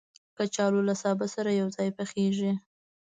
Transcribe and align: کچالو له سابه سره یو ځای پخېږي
کچالو 0.37 0.81
له 0.89 0.93
سابه 1.01 1.25
سره 1.35 1.49
یو 1.61 1.67
ځای 1.75 1.89
پخېږي 1.97 2.51